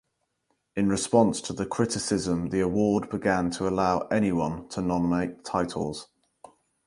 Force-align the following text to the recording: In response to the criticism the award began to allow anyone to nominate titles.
In 0.75 0.89
response 0.89 1.41
to 1.41 1.53
the 1.53 1.67
criticism 1.67 2.49
the 2.49 2.61
award 2.61 3.07
began 3.11 3.51
to 3.51 3.67
allow 3.69 3.99
anyone 4.09 4.67
to 4.69 4.81
nominate 4.81 5.45
titles. 5.45 6.07